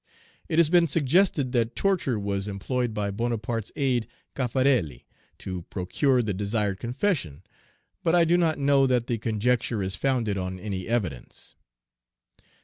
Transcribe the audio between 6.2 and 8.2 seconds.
the desired confession; but